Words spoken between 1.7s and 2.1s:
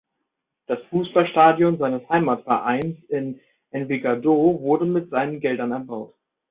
seines